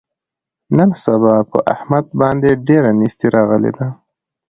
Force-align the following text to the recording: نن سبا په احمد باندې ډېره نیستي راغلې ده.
نن 0.77 0.89
سبا 1.03 1.35
په 1.51 1.57
احمد 1.73 2.05
باندې 2.21 2.49
ډېره 2.67 2.91
نیستي 2.99 3.27
راغلې 3.35 3.71
ده. 3.77 3.87